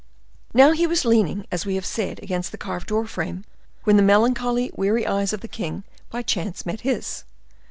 Now, 0.51 0.71
he 0.71 0.87
was 0.87 1.05
leaning, 1.05 1.45
as 1.51 1.63
we 1.67 1.75
have 1.75 1.85
said, 1.85 2.17
against 2.23 2.51
the 2.51 2.57
carved 2.57 2.87
door 2.87 3.05
frame 3.05 3.43
when 3.83 3.97
the 3.97 4.01
melancholy, 4.01 4.71
weary 4.75 5.05
eyes 5.05 5.31
of 5.31 5.41
the 5.41 5.47
king, 5.47 5.83
by 6.09 6.23
chance, 6.23 6.65
met 6.65 6.81
his. 6.81 7.23